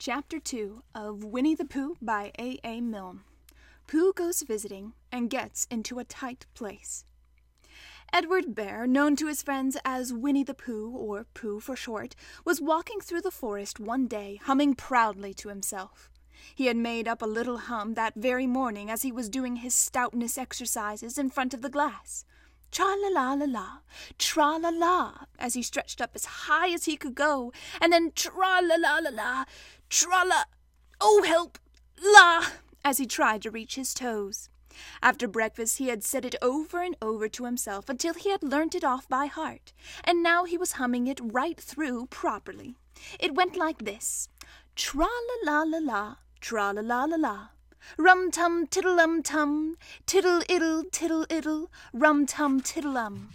Chapter 0.00 0.38
2 0.38 0.84
of 0.94 1.24
Winnie 1.24 1.56
the 1.56 1.64
Pooh 1.64 1.96
by 2.00 2.30
A. 2.38 2.60
A. 2.62 2.80
Milne. 2.80 3.22
Pooh 3.88 4.12
goes 4.12 4.42
visiting 4.42 4.92
and 5.10 5.28
gets 5.28 5.66
into 5.72 5.98
a 5.98 6.04
tight 6.04 6.46
place. 6.54 7.04
Edward 8.12 8.54
Bear, 8.54 8.86
known 8.86 9.16
to 9.16 9.26
his 9.26 9.42
friends 9.42 9.76
as 9.84 10.12
Winnie 10.12 10.44
the 10.44 10.54
Pooh, 10.54 10.92
or 10.94 11.26
Pooh 11.34 11.58
for 11.58 11.74
short, 11.74 12.14
was 12.44 12.60
walking 12.60 13.00
through 13.00 13.22
the 13.22 13.32
forest 13.32 13.80
one 13.80 14.06
day, 14.06 14.38
humming 14.44 14.76
proudly 14.76 15.34
to 15.34 15.48
himself. 15.48 16.12
He 16.54 16.66
had 16.66 16.76
made 16.76 17.08
up 17.08 17.20
a 17.20 17.26
little 17.26 17.58
hum 17.58 17.94
that 17.94 18.14
very 18.14 18.46
morning 18.46 18.88
as 18.88 19.02
he 19.02 19.10
was 19.10 19.28
doing 19.28 19.56
his 19.56 19.74
stoutness 19.74 20.38
exercises 20.38 21.18
in 21.18 21.28
front 21.28 21.54
of 21.54 21.60
the 21.60 21.68
glass. 21.68 22.24
Tra 22.70 22.94
la 22.96 23.08
la 23.08 23.32
la 23.32 23.46
la, 23.46 23.78
tra 24.18 24.56
la 24.56 24.68
la, 24.68 25.12
as 25.38 25.54
he 25.54 25.62
stretched 25.62 26.00
up 26.00 26.10
as 26.14 26.24
high 26.24 26.72
as 26.72 26.84
he 26.84 26.96
could 26.96 27.14
go, 27.14 27.52
and 27.80 27.92
then 27.92 28.12
tra 28.14 28.60
la 28.62 28.76
la 28.76 28.98
la 28.98 29.10
la, 29.10 29.44
tra 29.88 30.24
la, 30.26 30.44
oh 31.00 31.22
help, 31.22 31.58
la, 32.02 32.44
as 32.84 32.98
he 32.98 33.06
tried 33.06 33.42
to 33.42 33.50
reach 33.50 33.74
his 33.74 33.94
toes. 33.94 34.48
After 35.02 35.26
breakfast 35.26 35.78
he 35.78 35.88
had 35.88 36.04
said 36.04 36.24
it 36.24 36.36
over 36.40 36.82
and 36.82 36.96
over 37.02 37.28
to 37.28 37.44
himself 37.44 37.88
until 37.88 38.14
he 38.14 38.30
had 38.30 38.42
learnt 38.42 38.74
it 38.74 38.84
off 38.84 39.08
by 39.08 39.26
heart, 39.26 39.72
and 40.04 40.22
now 40.22 40.44
he 40.44 40.58
was 40.58 40.72
humming 40.72 41.06
it 41.06 41.20
right 41.22 41.60
through 41.60 42.06
properly. 42.06 42.76
It 43.18 43.34
went 43.34 43.56
like 43.56 43.84
this 43.84 44.28
Tra 44.76 45.06
la 45.06 45.36
la 45.42 45.62
la 45.62 45.78
la, 45.78 46.16
tra 46.40 46.72
la 46.72 46.82
la 46.82 47.04
la 47.04 47.16
la. 47.16 47.48
Rum 47.96 48.30
tum 48.30 48.66
tiddle 48.66 49.00
um 49.00 49.22
tum, 49.22 49.76
tiddle 50.06 50.42
iddle 50.48 50.84
tiddle 50.90 51.26
iddle, 51.30 51.70
rum 51.92 52.26
tum 52.26 52.60
tiddle 52.60 52.96
um. 52.96 53.30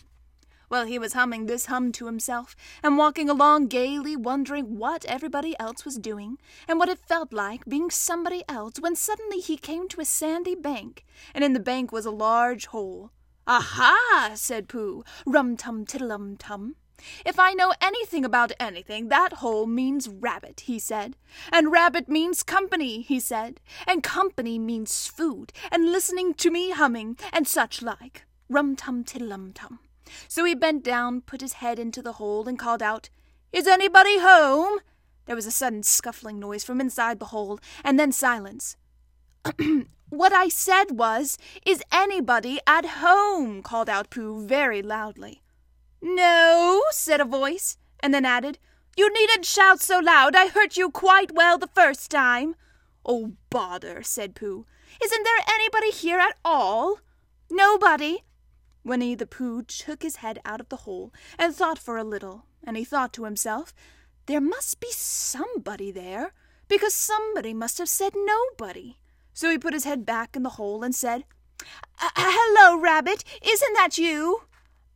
Well, 0.69 0.85
he 0.85 0.97
was 0.97 1.13
humming 1.13 1.45
this 1.45 1.67
hum 1.67 1.91
to 1.91 2.07
himself, 2.07 2.55
and 2.81 2.97
walking 2.97 3.29
along 3.29 3.67
gaily, 3.67 4.15
wondering 4.15 4.79
what 4.79 5.05
everybody 5.05 5.55
else 5.59 5.85
was 5.85 5.97
doing, 5.97 6.39
and 6.67 6.79
what 6.79 6.89
it 6.89 6.97
felt 6.97 7.31
like 7.31 7.65
being 7.65 7.91
somebody 7.91 8.43
else, 8.49 8.79
when 8.79 8.95
suddenly 8.95 9.39
he 9.39 9.55
came 9.55 9.87
to 9.89 10.01
a 10.01 10.05
sandy 10.05 10.55
bank, 10.55 11.05
and 11.35 11.43
in 11.43 11.53
the 11.53 11.59
bank 11.59 11.91
was 11.91 12.05
a 12.05 12.11
large 12.11 12.65
hole. 12.67 13.11
Aha! 13.45 14.31
said 14.33 14.67
Pooh, 14.67 15.03
rum 15.25 15.57
tum 15.57 15.85
tiddle 15.85 16.11
um 16.11 16.37
tum. 16.37 16.75
If 17.25 17.39
I 17.39 17.53
know 17.53 17.73
anything 17.81 18.23
about 18.23 18.51
anything, 18.59 19.09
that 19.09 19.33
hole 19.33 19.65
means 19.65 20.07
rabbit, 20.07 20.61
he 20.61 20.79
said. 20.79 21.15
And 21.51 21.71
rabbit 21.71 22.07
means 22.07 22.43
company, 22.43 23.01
he 23.01 23.19
said. 23.19 23.59
And 23.87 24.03
company 24.03 24.57
means 24.59 25.07
food, 25.07 25.51
and 25.71 25.91
listening 25.91 26.33
to 26.35 26.51
me 26.51 26.71
humming, 26.71 27.17
and 27.31 27.47
such 27.47 27.81
like. 27.81 28.25
Rum 28.49 28.75
tum 28.75 29.03
tiddlum 29.03 29.53
tum. 29.53 29.79
So 30.27 30.45
he 30.45 30.53
bent 30.55 30.83
down, 30.83 31.21
put 31.21 31.41
his 31.41 31.53
head 31.53 31.79
into 31.79 32.01
the 32.01 32.13
hole, 32.13 32.47
and 32.47 32.59
called 32.59 32.83
out, 32.83 33.09
Is 33.51 33.67
anybody 33.67 34.19
home? 34.19 34.79
There 35.25 35.35
was 35.35 35.45
a 35.45 35.51
sudden 35.51 35.83
scuffling 35.83 36.39
noise 36.39 36.63
from 36.63 36.81
inside 36.81 37.19
the 37.19 37.27
hole, 37.27 37.59
and 37.83 37.99
then 37.99 38.11
silence. 38.11 38.75
what 40.09 40.33
I 40.33 40.49
said 40.49 40.91
was, 40.91 41.37
Is 41.65 41.83
anybody 41.91 42.59
at 42.67 42.85
home? 42.85 43.63
called 43.63 43.89
out 43.89 44.09
Pooh 44.09 44.45
very 44.45 44.81
loudly. 44.81 45.41
No, 46.05 46.83
said 46.91 47.21
a 47.21 47.25
voice, 47.25 47.77
and 48.01 48.13
then 48.13 48.25
added, 48.25 48.59
You 48.97 49.11
needn't 49.13 49.45
shout 49.45 49.79
so 49.79 49.99
loud. 49.99 50.35
I 50.35 50.47
heard 50.47 50.75
you 50.75 50.91
quite 50.91 51.31
well 51.31 51.57
the 51.57 51.65
first 51.65 52.11
time. 52.11 52.55
Oh, 53.05 53.31
bother, 53.49 54.03
said 54.03 54.35
Pooh. 54.35 54.65
Isn't 55.01 55.23
there 55.23 55.45
anybody 55.47 55.91
here 55.91 56.19
at 56.19 56.35
all? 56.43 56.99
Nobody. 57.49 58.25
Winnie 58.83 59.15
the 59.15 59.25
Pooh 59.25 59.63
took 59.63 60.03
his 60.03 60.17
head 60.17 60.39
out 60.43 60.59
of 60.59 60.67
the 60.67 60.83
hole 60.83 61.13
and 61.39 61.55
thought 61.55 61.79
for 61.79 61.95
a 61.95 62.03
little, 62.03 62.47
and 62.61 62.75
he 62.75 62.83
thought 62.83 63.13
to 63.13 63.23
himself, 63.23 63.73
There 64.25 64.41
must 64.41 64.81
be 64.81 64.91
somebody 64.91 65.89
there, 65.89 66.33
because 66.67 66.93
somebody 66.93 67.53
must 67.53 67.77
have 67.77 67.87
said 67.87 68.11
nobody. 68.13 68.97
So 69.33 69.49
he 69.49 69.57
put 69.57 69.73
his 69.73 69.85
head 69.85 70.05
back 70.05 70.35
in 70.35 70.43
the 70.43 70.57
hole 70.59 70.83
and 70.83 70.93
said, 70.93 71.23
Hello, 71.97 72.77
Rabbit. 72.77 73.23
Isn't 73.41 73.73
that 73.75 73.97
you? 73.97 74.41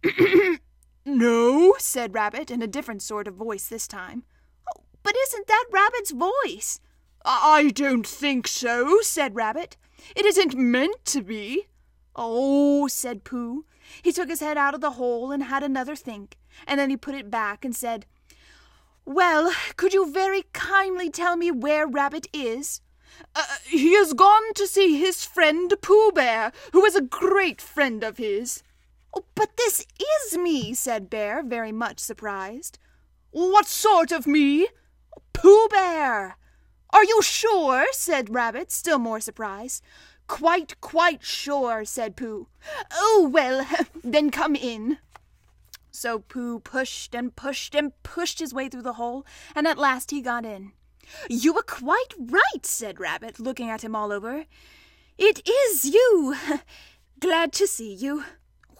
No, 1.09 1.73
said 1.79 2.13
Rabbit, 2.13 2.51
in 2.51 2.61
a 2.61 2.67
different 2.67 3.01
sort 3.01 3.29
of 3.29 3.35
voice 3.35 3.69
this 3.69 3.87
time. 3.87 4.25
Oh, 4.69 4.81
but 5.03 5.15
isn't 5.15 5.47
that 5.47 5.63
Rabbit's 5.71 6.11
voice? 6.11 6.81
I 7.23 7.71
don't 7.73 8.05
think 8.05 8.45
so, 8.45 8.99
said 9.01 9.33
Rabbit. 9.33 9.77
It 10.17 10.25
isn't 10.25 10.57
meant 10.57 11.05
to 11.05 11.21
be. 11.21 11.67
Oh, 12.13 12.89
said 12.89 13.23
Pooh. 13.23 13.63
He 14.01 14.11
took 14.11 14.27
his 14.27 14.41
head 14.41 14.57
out 14.57 14.73
of 14.73 14.81
the 14.81 14.91
hole 14.91 15.31
and 15.31 15.43
had 15.43 15.63
another 15.63 15.95
think, 15.95 16.35
and 16.67 16.77
then 16.77 16.89
he 16.89 16.97
put 16.97 17.15
it 17.15 17.31
back 17.31 17.63
and 17.63 17.73
said, 17.73 18.05
Well, 19.05 19.53
could 19.77 19.93
you 19.93 20.11
very 20.11 20.43
kindly 20.51 21.09
tell 21.09 21.37
me 21.37 21.51
where 21.51 21.87
Rabbit 21.87 22.27
is? 22.33 22.81
Uh, 23.33 23.45
he 23.63 23.93
has 23.93 24.11
gone 24.11 24.53
to 24.55 24.67
see 24.67 24.99
his 24.99 25.23
friend 25.23 25.73
Pooh 25.81 26.11
Bear, 26.11 26.51
who 26.73 26.83
is 26.83 26.97
a 26.97 27.01
great 27.01 27.61
friend 27.61 28.03
of 28.03 28.17
his. 28.17 28.61
Oh, 29.15 29.25
but 29.35 29.57
this 29.57 29.85
is 30.25 30.37
me, 30.37 30.73
said 30.73 31.09
Bear, 31.09 31.43
very 31.43 31.71
much 31.71 31.99
surprised. 31.99 32.79
What 33.31 33.67
sort 33.67 34.11
of 34.11 34.27
me? 34.27 34.67
Pooh 35.33 35.67
Bear. 35.69 36.37
Are 36.91 37.03
you 37.03 37.21
sure? 37.21 37.85
said 37.91 38.33
Rabbit, 38.33 38.71
still 38.71 38.99
more 38.99 39.19
surprised. 39.19 39.83
Quite, 40.27 40.79
quite 40.81 41.23
sure, 41.23 41.85
said 41.85 42.15
Pooh. 42.15 42.47
Oh, 42.91 43.29
well, 43.31 43.65
then 44.03 44.29
come 44.29 44.55
in. 44.55 44.97
So 45.91 46.19
Pooh 46.19 46.59
pushed 46.59 47.15
and 47.15 47.35
pushed 47.35 47.73
and 47.73 47.91
pushed 48.03 48.39
his 48.39 48.53
way 48.53 48.69
through 48.69 48.83
the 48.83 48.93
hole, 48.93 49.25
and 49.55 49.67
at 49.67 49.77
last 49.77 50.11
he 50.11 50.21
got 50.21 50.45
in. 50.45 50.73
You 51.29 51.53
were 51.53 51.63
quite 51.63 52.13
right, 52.19 52.65
said 52.65 52.99
Rabbit, 52.99 53.39
looking 53.39 53.69
at 53.69 53.83
him 53.83 53.95
all 53.95 54.11
over. 54.11 54.45
It 55.17 55.47
is 55.47 55.85
you. 55.85 56.35
Glad 57.19 57.53
to 57.53 57.65
see 57.65 57.93
you. 57.93 58.25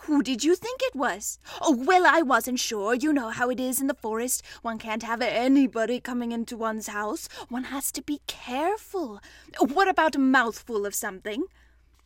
Who 0.02 0.24
did 0.24 0.44
you 0.44 0.56
think 0.56 0.81
it 0.84 0.96
was? 0.96 1.40
Oh, 1.62 1.75
well, 1.75 2.06
I 2.06 2.22
wasn't 2.22 2.59
sure. 2.59 2.94
You 2.94 3.12
know 3.12 3.30
how 3.30 3.50
it 3.50 3.59
is 3.59 3.81
in 3.81 3.88
the 3.88 3.94
forest. 3.94 4.41
One 4.62 4.78
can't 4.78 5.03
have 5.03 5.22
anybody 5.22 6.00
coming 6.00 6.31
into 6.31 6.56
one's 6.56 6.88
house. 6.88 7.28
One 7.50 7.66
has 7.66 7.91
to 7.94 8.02
be 8.02 8.22
careful. 8.28 9.19
What 9.59 9.88
about 9.88 10.16
a 10.16 10.19
mouthful 10.19 10.86
of 10.86 10.96
something? 10.96 11.46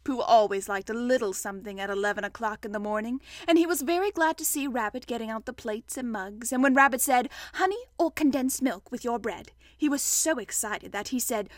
Pooh 0.04 0.20
always 0.20 0.68
liked 0.68 0.90
a 0.90 0.96
little 0.96 1.32
something 1.32 1.80
at 1.80 1.92
eleven 1.92 2.24
o'clock 2.24 2.66
in 2.66 2.72
the 2.72 2.80
morning, 2.80 3.22
and 3.48 3.60
he 3.60 3.68
was 3.68 3.84
very 3.84 4.10
glad 4.10 4.36
to 4.40 4.46
see 4.46 4.66
Rabbit 4.66 5.06
getting 5.06 5.30
out 5.30 5.46
the 5.46 5.54
plates 5.54 5.96
and 5.96 6.12
mugs, 6.12 6.52
and 6.52 6.64
when 6.64 6.74
Rabbit 6.74 7.02
said, 7.02 7.30
Honey 7.54 7.78
or 8.00 8.10
condensed 8.10 8.64
milk 8.64 8.92
with 8.92 9.04
your 9.04 9.20
bread, 9.20 9.52
he 9.78 9.88
was 9.88 10.02
so 10.02 10.40
excited 10.40 10.92
that 10.92 11.10
he 11.10 11.20
said, 11.20 11.50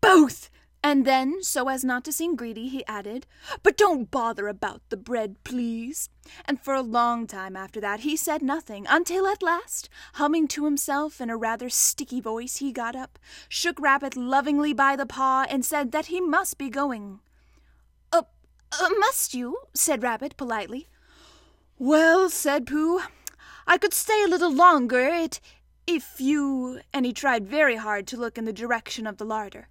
Both! 0.00 0.48
And 0.82 1.04
then, 1.04 1.42
so 1.42 1.68
as 1.68 1.84
not 1.84 2.04
to 2.04 2.12
seem 2.12 2.36
greedy, 2.36 2.68
he 2.68 2.86
added, 2.86 3.26
But 3.62 3.76
don't 3.76 4.10
bother 4.10 4.46
about 4.46 4.80
the 4.90 4.96
bread, 4.96 5.36
please. 5.42 6.08
And 6.44 6.60
for 6.60 6.72
a 6.72 6.82
long 6.82 7.26
time 7.26 7.56
after 7.56 7.80
that 7.80 8.00
he 8.00 8.16
said 8.16 8.42
nothing, 8.42 8.86
until 8.88 9.26
at 9.26 9.42
last, 9.42 9.88
humming 10.14 10.46
to 10.48 10.64
himself 10.64 11.20
in 11.20 11.30
a 11.30 11.36
rather 11.36 11.68
sticky 11.68 12.20
voice, 12.20 12.58
he 12.58 12.70
got 12.70 12.94
up, 12.94 13.18
shook 13.48 13.80
Rabbit 13.80 14.16
lovingly 14.16 14.72
by 14.72 14.94
the 14.94 15.06
paw, 15.06 15.46
and 15.48 15.64
said 15.64 15.90
that 15.92 16.06
he 16.06 16.20
must 16.20 16.58
be 16.58 16.68
going. 16.68 17.20
Uh, 18.12 18.22
uh 18.80 18.88
must 19.00 19.34
you? 19.34 19.56
said 19.74 20.02
Rabbit 20.04 20.36
politely. 20.36 20.86
Well, 21.76 22.30
said 22.30 22.66
Pooh, 22.66 23.00
I 23.66 23.78
could 23.78 23.94
stay 23.94 24.22
a 24.24 24.28
little 24.28 24.52
longer, 24.52 25.00
it, 25.00 25.40
if 25.88 26.20
you, 26.20 26.80
and 26.92 27.04
he 27.04 27.12
tried 27.12 27.48
very 27.48 27.76
hard 27.76 28.06
to 28.08 28.16
look 28.16 28.38
in 28.38 28.44
the 28.44 28.52
direction 28.52 29.06
of 29.06 29.16
the 29.16 29.24
larder. 29.24 29.68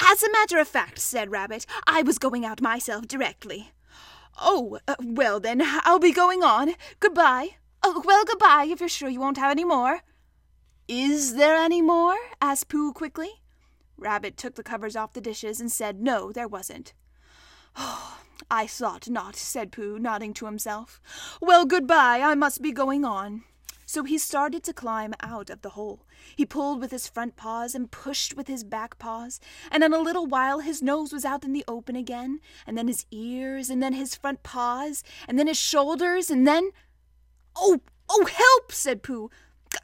As 0.00 0.22
a 0.22 0.30
matter 0.30 0.58
of 0.58 0.68
fact, 0.68 0.98
said 0.98 1.30
Rabbit, 1.30 1.66
I 1.86 2.02
was 2.02 2.18
going 2.18 2.44
out 2.44 2.62
myself 2.62 3.08
directly. 3.08 3.72
Oh, 4.40 4.78
uh, 4.86 4.94
well 5.00 5.40
then, 5.40 5.62
I'll 5.64 5.98
be 5.98 6.12
going 6.12 6.42
on. 6.42 6.74
Goodbye. 7.00 7.56
Oh, 7.82 8.02
well, 8.04 8.24
goodbye, 8.24 8.68
if 8.70 8.80
you're 8.80 8.88
sure 8.88 9.08
you 9.08 9.20
won't 9.20 9.38
have 9.38 9.50
any 9.50 9.64
more. 9.64 10.00
Is 10.88 11.34
there 11.34 11.56
any 11.56 11.82
more? 11.82 12.16
asked 12.40 12.68
Pooh 12.68 12.92
quickly. 12.92 13.42
Rabbit 13.96 14.36
took 14.36 14.54
the 14.54 14.62
covers 14.62 14.96
off 14.96 15.12
the 15.12 15.20
dishes 15.20 15.60
and 15.60 15.70
said 15.70 16.00
no, 16.00 16.32
there 16.32 16.48
wasn't. 16.48 16.92
Oh, 17.76 18.18
I 18.50 18.66
thought 18.66 19.08
not, 19.08 19.36
said 19.36 19.72
Pooh, 19.72 19.98
nodding 19.98 20.34
to 20.34 20.46
himself. 20.46 21.00
Well, 21.40 21.64
goodbye, 21.64 22.20
I 22.20 22.34
must 22.34 22.60
be 22.60 22.72
going 22.72 23.04
on. 23.04 23.44
So 23.86 24.04
he 24.04 24.18
started 24.18 24.62
to 24.64 24.72
climb 24.72 25.14
out 25.20 25.50
of 25.50 25.62
the 25.62 25.70
hole. 25.70 26.06
He 26.36 26.46
pulled 26.46 26.80
with 26.80 26.90
his 26.90 27.08
front 27.08 27.36
paws 27.36 27.74
and 27.74 27.90
pushed 27.90 28.36
with 28.36 28.48
his 28.48 28.64
back 28.64 28.98
paws, 28.98 29.40
and 29.70 29.82
in 29.82 29.92
a 29.92 29.98
little 29.98 30.26
while 30.26 30.60
his 30.60 30.82
nose 30.82 31.12
was 31.12 31.24
out 31.24 31.44
in 31.44 31.52
the 31.52 31.64
open 31.66 31.96
again, 31.96 32.40
and 32.66 32.78
then 32.78 32.88
his 32.88 33.06
ears, 33.10 33.70
and 33.70 33.82
then 33.82 33.92
his 33.92 34.14
front 34.14 34.42
paws, 34.42 35.02
and 35.28 35.38
then 35.38 35.46
his 35.46 35.58
shoulders, 35.58 36.30
and 36.30 36.46
then. 36.46 36.70
Oh, 37.56 37.80
oh, 38.08 38.26
help! 38.26 38.72
said 38.72 39.02
Pooh. 39.02 39.30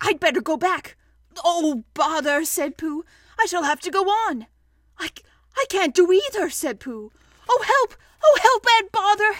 I'd 0.00 0.20
better 0.20 0.40
go 0.40 0.56
back. 0.56 0.96
Oh, 1.44 1.84
bother, 1.94 2.44
said 2.44 2.76
Pooh. 2.76 3.04
I 3.38 3.46
shall 3.46 3.62
have 3.62 3.80
to 3.80 3.90
go 3.90 4.04
on. 4.04 4.46
I, 4.98 5.10
I 5.56 5.64
can't 5.68 5.94
do 5.94 6.10
either, 6.12 6.50
said 6.50 6.80
Pooh. 6.80 7.10
Oh, 7.48 7.64
help! 7.66 7.94
Oh, 8.24 8.38
help 8.40 8.66
and 8.78 8.92
bother! 8.92 9.38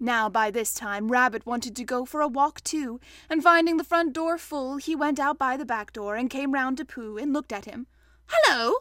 Now 0.00 0.28
by 0.28 0.50
this 0.50 0.72
time 0.74 1.10
Rabbit 1.10 1.44
wanted 1.44 1.74
to 1.76 1.84
go 1.84 2.04
for 2.04 2.20
a 2.20 2.28
walk 2.28 2.62
too, 2.62 3.00
and 3.28 3.42
finding 3.42 3.76
the 3.76 3.84
front 3.84 4.12
door 4.12 4.38
full, 4.38 4.76
he 4.76 4.94
went 4.94 5.18
out 5.18 5.38
by 5.38 5.56
the 5.56 5.64
back 5.64 5.92
door 5.92 6.14
and 6.14 6.30
came 6.30 6.52
round 6.54 6.76
to 6.76 6.84
Pooh 6.84 7.18
and 7.18 7.32
looked 7.32 7.52
at 7.52 7.64
him. 7.64 7.86
Hello! 8.26 8.74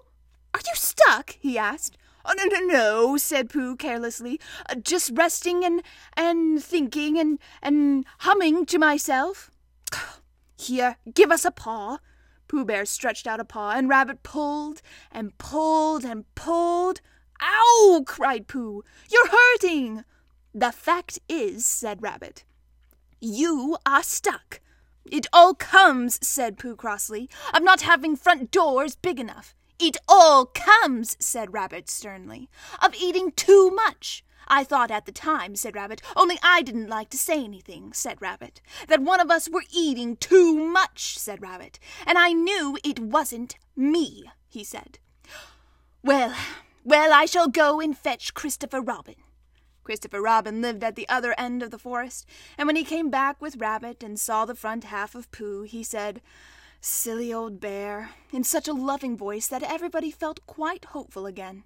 Are 0.53 0.59
you 0.59 0.75
stuck? 0.75 1.35
he 1.39 1.57
asked. 1.57 1.97
Oh, 2.23 2.33
no, 2.35 2.43
no, 2.45 2.59
no, 2.59 3.17
said 3.17 3.49
Pooh 3.49 3.77
carelessly. 3.77 4.39
Uh, 4.69 4.75
just 4.75 5.11
resting 5.13 5.63
and, 5.63 5.81
and 6.15 6.61
thinking 6.61 7.17
and, 7.17 7.39
and 7.61 8.05
humming 8.19 8.65
to 8.65 8.77
myself. 8.77 9.49
Here, 10.57 10.97
give 11.13 11.31
us 11.31 11.45
a 11.45 11.51
paw. 11.51 11.99
Pooh 12.47 12.65
Bear 12.65 12.85
stretched 12.85 13.27
out 13.27 13.39
a 13.39 13.45
paw, 13.45 13.71
and 13.71 13.87
Rabbit 13.87 14.23
pulled 14.23 14.81
and 15.11 15.37
pulled 15.37 16.03
and 16.03 16.25
pulled. 16.35 17.01
Ow! 17.41 18.03
cried 18.05 18.47
Pooh. 18.47 18.83
You're 19.09 19.29
hurting! 19.29 20.03
The 20.57 20.71
fact 20.71 21.19
is, 21.29 21.67
said 21.67 22.01
Rabbit, 22.01 22.43
you 23.21 23.77
are 23.85 24.01
stuck. 24.01 24.59
It 25.05 25.27
all 25.31 25.53
comes, 25.53 26.17
said 26.27 26.57
Pooh 26.57 26.75
crossly, 26.75 27.29
of 27.53 27.61
not 27.61 27.81
having 27.81 28.15
front 28.15 28.49
doors 28.49 28.95
big 28.95 29.19
enough. 29.19 29.53
It 29.77 29.97
all 30.07 30.47
comes, 30.47 31.15
said 31.19 31.53
Rabbit 31.53 31.91
sternly, 31.91 32.49
of 32.83 32.95
eating 32.95 33.33
too 33.33 33.69
much. 33.69 34.25
I 34.47 34.63
thought 34.63 34.89
at 34.89 35.05
the 35.05 35.11
time, 35.11 35.55
said 35.55 35.75
Rabbit, 35.75 36.01
only 36.15 36.39
I 36.41 36.63
didn't 36.63 36.89
like 36.89 37.11
to 37.11 37.19
say 37.19 37.43
anything, 37.43 37.93
said 37.93 38.19
Rabbit, 38.19 38.59
that 38.87 39.03
one 39.03 39.19
of 39.19 39.29
us 39.29 39.47
were 39.47 39.65
eating 39.71 40.15
too 40.15 40.55
much, 40.55 41.19
said 41.19 41.39
Rabbit, 41.39 41.77
and 42.03 42.17
I 42.17 42.33
knew 42.33 42.79
it 42.83 42.99
wasn't 42.99 43.57
me, 43.75 44.31
he 44.49 44.63
said. 44.63 44.97
Well, 46.03 46.33
well, 46.83 47.13
I 47.13 47.25
shall 47.27 47.47
go 47.47 47.79
and 47.79 47.95
fetch 47.95 48.33
Christopher 48.33 48.81
Robin. 48.81 49.17
Christopher 49.87 50.21
Robin 50.21 50.61
lived 50.61 50.83
at 50.83 50.97
the 50.97 51.07
other 51.07 51.33
end 51.37 51.63
of 51.63 51.71
the 51.71 51.79
forest, 51.79 52.25
and 52.57 52.67
when 52.67 52.75
he 52.75 52.83
came 52.83 53.09
back 53.09 53.41
with 53.41 53.55
Rabbit 53.55 54.03
and 54.03 54.19
saw 54.19 54.43
the 54.43 54.53
front 54.53 54.83
half 54.83 55.15
of 55.15 55.31
Pooh, 55.31 55.61
he 55.61 55.81
said, 55.81 56.19
Silly 56.81 57.33
old 57.33 57.61
bear, 57.61 58.09
in 58.33 58.43
such 58.43 58.67
a 58.67 58.73
loving 58.73 59.15
voice 59.15 59.47
that 59.47 59.63
everybody 59.63 60.11
felt 60.11 60.45
quite 60.45 60.83
hopeful 60.83 61.25
again. 61.25 61.63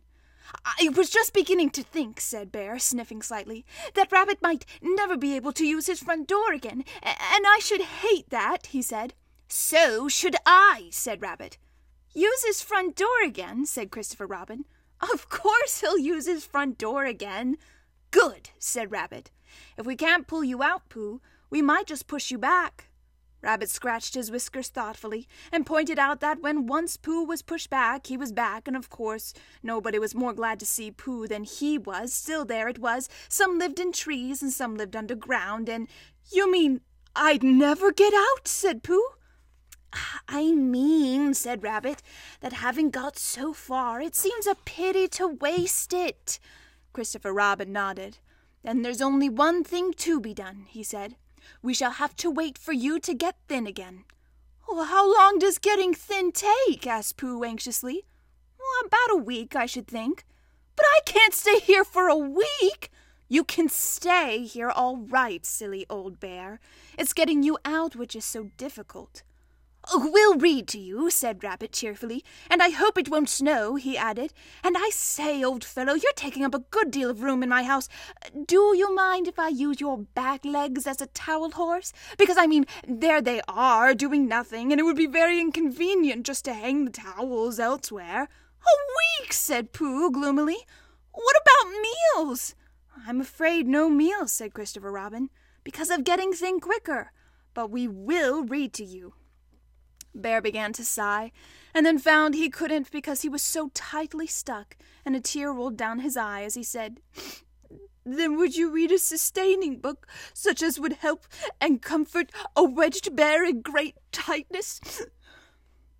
I 0.63 0.89
was 0.95 1.09
just 1.09 1.33
beginning 1.33 1.71
to 1.71 1.81
think, 1.81 2.21
said 2.21 2.51
Bear, 2.51 2.77
sniffing 2.77 3.23
slightly, 3.23 3.65
that 3.95 4.11
Rabbit 4.11 4.39
might 4.39 4.67
never 4.83 5.17
be 5.17 5.35
able 5.35 5.53
to 5.53 5.65
use 5.65 5.87
his 5.87 6.01
front 6.01 6.27
door 6.27 6.53
again, 6.53 6.83
and 7.01 7.45
I 7.47 7.57
should 7.59 7.81
hate 7.81 8.29
that, 8.29 8.67
he 8.67 8.83
said. 8.83 9.15
So 9.47 10.07
should 10.07 10.35
I, 10.45 10.89
said 10.91 11.23
Rabbit. 11.23 11.57
Use 12.13 12.45
his 12.45 12.61
front 12.61 12.95
door 12.95 13.23
again, 13.25 13.65
said 13.65 13.89
Christopher 13.89 14.27
Robin. 14.27 14.65
Of 15.01 15.27
course 15.27 15.81
he'll 15.81 15.97
use 15.97 16.27
his 16.27 16.45
front 16.45 16.77
door 16.77 17.05
again. 17.05 17.57
Good, 18.11 18.49
said 18.59 18.91
Rabbit. 18.91 19.31
If 19.77 19.85
we 19.85 19.95
can't 19.95 20.27
pull 20.27 20.43
you 20.43 20.61
out, 20.61 20.89
Pooh, 20.89 21.21
we 21.49 21.61
might 21.61 21.87
just 21.87 22.07
push 22.07 22.29
you 22.29 22.37
back. 22.37 22.89
Rabbit 23.41 23.69
scratched 23.69 24.13
his 24.13 24.29
whiskers 24.29 24.67
thoughtfully 24.67 25.27
and 25.51 25.65
pointed 25.65 25.97
out 25.97 26.19
that 26.19 26.41
when 26.41 26.67
once 26.67 26.95
Pooh 26.95 27.23
was 27.23 27.41
pushed 27.41 27.69
back, 27.71 28.07
he 28.07 28.15
was 28.15 28.31
back, 28.31 28.67
and 28.67 28.77
of 28.77 28.89
course 28.89 29.33
nobody 29.63 29.97
was 29.97 30.13
more 30.13 30.33
glad 30.33 30.59
to 30.59 30.65
see 30.65 30.91
Pooh 30.91 31.27
than 31.27 31.43
he 31.43 31.77
was. 31.77 32.13
Still, 32.13 32.45
there 32.45 32.67
it 32.67 32.77
was. 32.77 33.09
Some 33.27 33.57
lived 33.57 33.79
in 33.79 33.91
trees 33.91 34.43
and 34.43 34.53
some 34.53 34.77
lived 34.77 34.95
underground, 34.95 35.69
and 35.69 35.87
you 36.31 36.51
mean 36.51 36.81
I'd 37.15 37.43
never 37.43 37.91
get 37.91 38.13
out? 38.13 38.47
said 38.47 38.83
Pooh. 38.83 39.07
Ah, 39.93 40.21
I 40.27 40.51
mean, 40.51 41.33
said 41.33 41.63
Rabbit, 41.63 42.01
that 42.41 42.53
having 42.53 42.91
got 42.91 43.17
so 43.17 43.53
far, 43.53 43.99
it 44.01 44.15
seems 44.15 44.47
a 44.47 44.55
pity 44.55 45.07
to 45.09 45.27
waste 45.27 45.93
it. 45.93 46.39
Christopher 46.93 47.33
Robin 47.33 47.71
nodded. 47.71 48.17
Then 48.63 48.81
there's 48.81 49.01
only 49.01 49.29
one 49.29 49.63
thing 49.63 49.93
to 49.93 50.19
be 50.19 50.33
done, 50.33 50.65
he 50.67 50.83
said. 50.83 51.15
We 51.61 51.73
shall 51.73 51.91
have 51.91 52.15
to 52.17 52.29
wait 52.29 52.57
for 52.57 52.73
you 52.73 52.99
to 52.99 53.13
get 53.13 53.35
thin 53.47 53.65
again. 53.65 54.03
Oh, 54.69 54.83
how 54.83 55.11
long 55.11 55.39
does 55.39 55.57
getting 55.57 55.93
thin 55.93 56.31
take? 56.31 56.85
asked 56.85 57.17
Pooh 57.17 57.43
anxiously. 57.43 58.05
About 58.85 59.11
a 59.11 59.23
week, 59.23 59.55
I 59.55 59.65
should 59.65 59.87
think. 59.87 60.25
But 60.75 60.85
I 60.85 60.99
can't 61.05 61.33
stay 61.33 61.59
here 61.59 61.83
for 61.83 62.07
a 62.07 62.15
week. 62.15 62.89
You 63.27 63.43
can 63.43 63.69
stay 63.69 64.43
here 64.45 64.69
all 64.69 64.97
right, 64.97 65.45
silly 65.45 65.85
old 65.89 66.19
bear. 66.19 66.59
It's 66.97 67.13
getting 67.13 67.43
you 67.43 67.57
out 67.63 67.95
which 67.95 68.15
is 68.15 68.25
so 68.25 68.49
difficult. 68.57 69.23
We'll 69.93 70.37
read 70.37 70.69
to 70.69 70.79
you, 70.79 71.09
said 71.09 71.43
Rabbit 71.43 71.73
cheerfully, 71.73 72.23
and 72.49 72.63
I 72.63 72.69
hope 72.69 72.97
it 72.97 73.09
won't 73.09 73.27
snow, 73.27 73.75
he 73.75 73.97
added. 73.97 74.31
And 74.63 74.77
I 74.77 74.89
say, 74.89 75.43
old 75.43 75.65
fellow, 75.65 75.93
you're 75.93 76.13
taking 76.15 76.45
up 76.45 76.55
a 76.55 76.59
good 76.59 76.91
deal 76.91 77.09
of 77.09 77.23
room 77.23 77.43
in 77.43 77.49
my 77.49 77.63
house. 77.63 77.89
Do 78.45 78.73
you 78.75 78.95
mind 78.95 79.27
if 79.27 79.37
I 79.37 79.49
use 79.49 79.81
your 79.81 79.97
back 79.97 80.45
legs 80.45 80.87
as 80.87 81.01
a 81.01 81.07
towel 81.07 81.51
horse? 81.51 81.91
Because, 82.17 82.37
I 82.37 82.47
mean, 82.47 82.65
there 82.87 83.21
they 83.21 83.41
are, 83.49 83.93
doing 83.93 84.29
nothing, 84.29 84.71
and 84.71 84.79
it 84.79 84.83
would 84.83 84.95
be 84.95 85.07
very 85.07 85.41
inconvenient 85.41 86.25
just 86.25 86.45
to 86.45 86.53
hang 86.53 86.85
the 86.85 86.91
towels 86.91 87.59
elsewhere. 87.59 88.23
A 88.23 89.21
week, 89.21 89.33
said 89.33 89.73
Pooh 89.73 90.09
gloomily. 90.09 90.59
What 91.11 91.35
about 91.41 91.73
meals? 92.15 92.55
I'm 93.05 93.19
afraid 93.19 93.67
no 93.67 93.89
meals, 93.89 94.31
said 94.31 94.53
Christopher 94.53 94.91
Robin, 94.91 95.29
because 95.65 95.89
of 95.89 96.05
getting 96.05 96.31
thin 96.31 96.61
quicker. 96.61 97.11
But 97.53 97.71
we 97.71 97.89
will 97.89 98.45
read 98.45 98.71
to 98.73 98.85
you. 98.85 99.15
Bear 100.13 100.41
began 100.41 100.73
to 100.73 100.83
sigh, 100.83 101.31
and 101.73 101.85
then 101.85 101.97
found 101.97 102.35
he 102.35 102.49
couldn't 102.49 102.91
because 102.91 103.21
he 103.21 103.29
was 103.29 103.41
so 103.41 103.71
tightly 103.73 104.27
stuck, 104.27 104.75
and 105.05 105.15
a 105.15 105.21
tear 105.21 105.51
rolled 105.51 105.77
down 105.77 105.99
his 105.99 106.17
eye 106.17 106.43
as 106.43 106.55
he 106.55 106.63
said, 106.63 106.99
Then 108.05 108.37
would 108.37 108.55
you 108.55 108.69
read 108.69 108.91
a 108.91 108.97
sustaining 108.97 109.79
book, 109.79 110.07
such 110.33 110.61
as 110.61 110.79
would 110.79 110.93
help 110.93 111.25
and 111.59 111.81
comfort 111.81 112.31
a 112.55 112.63
wedged 112.63 113.15
bear 113.15 113.45
in 113.45 113.61
great 113.61 113.95
tightness? 114.11 114.81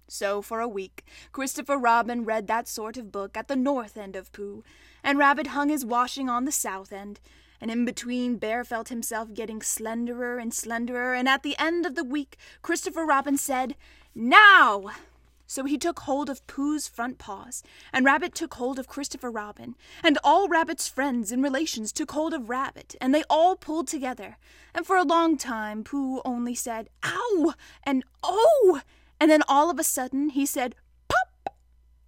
So 0.07 0.41
for 0.41 0.59
a 0.59 0.67
week, 0.67 1.05
Christopher 1.31 1.77
Robin 1.77 2.25
read 2.25 2.47
that 2.47 2.67
sort 2.67 2.97
of 2.97 3.13
book 3.13 3.37
at 3.37 3.47
the 3.47 3.55
north 3.55 3.95
end 3.95 4.17
of 4.17 4.33
Pooh, 4.33 4.61
and 5.03 5.17
Rabbit 5.17 5.47
hung 5.47 5.69
his 5.69 5.85
washing 5.85 6.29
on 6.29 6.43
the 6.43 6.51
south 6.51 6.91
end, 6.91 7.21
and 7.61 7.71
in 7.71 7.85
between 7.85 8.35
Bear 8.35 8.65
felt 8.65 8.89
himself 8.89 9.33
getting 9.33 9.61
slenderer 9.61 10.37
and 10.37 10.51
slenderer, 10.51 11.17
and 11.17 11.29
at 11.29 11.43
the 11.43 11.55
end 11.57 11.85
of 11.85 11.95
the 11.95 12.03
week 12.03 12.35
Christopher 12.61 13.05
Robin 13.05 13.37
said, 13.37 13.75
now! 14.13 14.91
So 15.51 15.65
he 15.65 15.77
took 15.77 15.99
hold 15.99 16.29
of 16.29 16.47
Pooh's 16.47 16.87
front 16.87 17.17
paws, 17.17 17.61
and 17.91 18.05
Rabbit 18.05 18.33
took 18.33 18.53
hold 18.53 18.79
of 18.79 18.87
Christopher 18.87 19.29
Robin, 19.29 19.75
and 20.01 20.17
all 20.23 20.47
Rabbit's 20.47 20.87
friends 20.87 21.29
and 21.29 21.43
relations 21.43 21.91
took 21.91 22.11
hold 22.11 22.33
of 22.33 22.49
Rabbit, 22.49 22.95
and 23.01 23.13
they 23.13 23.23
all 23.29 23.57
pulled 23.57 23.89
together. 23.89 24.37
And 24.73 24.87
for 24.87 24.95
a 24.95 25.03
long 25.03 25.37
time 25.37 25.83
Pooh 25.83 26.21
only 26.23 26.55
said, 26.55 26.87
Ow! 27.03 27.53
and 27.83 28.05
Oh! 28.23 28.79
And 29.19 29.29
then 29.29 29.43
all 29.47 29.69
of 29.69 29.77
a 29.77 29.83
sudden 29.83 30.29
he 30.29 30.45
said, 30.45 30.73
Pop! 31.09 31.53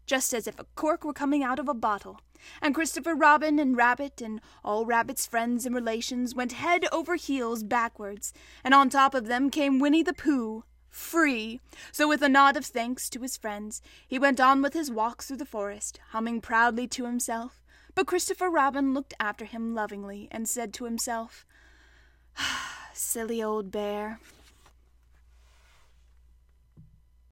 Just 0.05 0.33
as 0.33 0.47
if 0.47 0.57
a 0.57 0.65
cork 0.75 1.03
were 1.03 1.11
coming 1.11 1.43
out 1.43 1.59
of 1.59 1.67
a 1.67 1.73
bottle. 1.73 2.21
And 2.61 2.73
Christopher 2.73 3.13
Robin 3.13 3.59
and 3.59 3.75
Rabbit 3.75 4.21
and 4.21 4.39
all 4.63 4.85
Rabbit's 4.85 5.27
friends 5.27 5.65
and 5.65 5.75
relations 5.75 6.33
went 6.33 6.53
head 6.53 6.85
over 6.93 7.15
heels 7.15 7.61
backwards, 7.61 8.31
and 8.63 8.73
on 8.73 8.89
top 8.89 9.13
of 9.13 9.27
them 9.27 9.49
came 9.49 9.79
Winnie 9.79 10.01
the 10.01 10.13
Pooh, 10.13 10.63
free. 10.93 11.59
So, 11.91 12.07
with 12.07 12.21
a 12.21 12.29
nod 12.29 12.55
of 12.55 12.65
thanks 12.65 13.09
to 13.09 13.21
his 13.21 13.35
friends, 13.35 13.81
he 14.07 14.19
went 14.19 14.39
on 14.39 14.61
with 14.61 14.73
his 14.73 14.91
walk 14.91 15.23
through 15.23 15.37
the 15.37 15.45
forest, 15.45 15.99
humming 16.11 16.39
proudly 16.39 16.87
to 16.89 17.05
himself. 17.05 17.61
But 17.95 18.07
Christopher 18.07 18.49
Robin 18.49 18.93
looked 18.93 19.13
after 19.19 19.45
him 19.45 19.73
lovingly 19.73 20.27
and 20.31 20.47
said 20.47 20.73
to 20.75 20.85
himself, 20.85 21.45
Silly 22.93 23.41
old 23.41 23.71
bear, 23.71 24.19